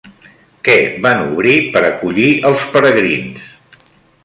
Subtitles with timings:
[0.67, 0.77] Què
[1.07, 3.55] van obrir per acollir els peregrins?